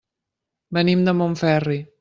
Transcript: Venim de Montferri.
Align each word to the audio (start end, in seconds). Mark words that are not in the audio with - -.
Venim 0.79 1.05
de 1.09 1.15
Montferri. 1.21 1.83